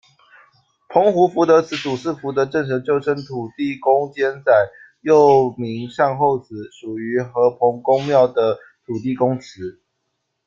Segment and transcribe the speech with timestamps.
[0.89, 4.51] 澎湖福德祠，主祀福德正神，旧称土地公间仔，
[5.01, 9.79] 又名善后祠，属于阖澎公庙的土地公祠。